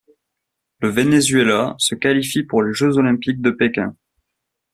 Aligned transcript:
Le 0.79 0.89
Venezuela 0.89 1.75
se 1.77 1.93
qualifie 1.93 2.41
pour 2.41 2.63
les 2.63 2.73
Jeux 2.73 2.97
olympiques 2.97 3.39
de 3.39 3.51
Pékin. 3.51 3.95